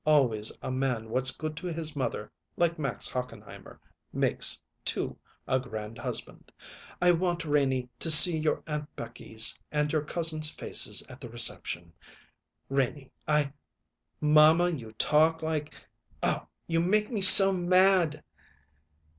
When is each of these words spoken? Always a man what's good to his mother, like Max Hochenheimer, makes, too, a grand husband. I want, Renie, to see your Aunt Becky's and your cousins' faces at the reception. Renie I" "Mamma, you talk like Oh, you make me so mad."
Always 0.03 0.51
a 0.63 0.71
man 0.71 1.11
what's 1.11 1.29
good 1.29 1.55
to 1.57 1.67
his 1.67 1.95
mother, 1.95 2.31
like 2.57 2.79
Max 2.79 3.07
Hochenheimer, 3.07 3.79
makes, 4.11 4.59
too, 4.83 5.15
a 5.47 5.59
grand 5.59 5.99
husband. 5.99 6.51
I 6.99 7.11
want, 7.11 7.45
Renie, 7.45 7.87
to 7.99 8.09
see 8.09 8.35
your 8.35 8.63
Aunt 8.65 8.95
Becky's 8.95 9.55
and 9.71 9.93
your 9.93 10.01
cousins' 10.01 10.49
faces 10.49 11.03
at 11.03 11.21
the 11.21 11.29
reception. 11.29 11.93
Renie 12.67 13.11
I" 13.27 13.53
"Mamma, 14.35 14.71
you 14.71 14.91
talk 14.93 15.43
like 15.43 15.85
Oh, 16.23 16.47
you 16.65 16.79
make 16.79 17.11
me 17.11 17.21
so 17.21 17.53
mad." 17.53 18.23